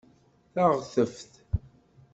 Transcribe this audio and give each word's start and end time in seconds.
Taɣteft 0.53 1.25